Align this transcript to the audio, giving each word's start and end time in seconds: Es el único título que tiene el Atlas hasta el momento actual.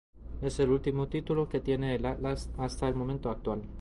Es 0.41 0.59
el 0.59 0.71
único 0.71 1.07
título 1.07 1.47
que 1.47 1.59
tiene 1.59 1.93
el 1.93 2.07
Atlas 2.07 2.49
hasta 2.57 2.87
el 2.87 2.95
momento 2.95 3.29
actual. 3.29 3.61